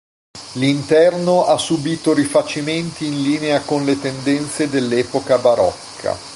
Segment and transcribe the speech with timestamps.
[0.53, 6.17] L'interno ha subito rifacimenti in linea con le tendenza dell'epoca barocca.